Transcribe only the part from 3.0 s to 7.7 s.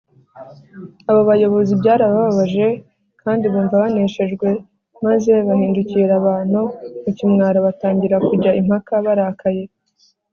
kandi bumva baneshejwe, maze bahindukirira abantu mu kimwaro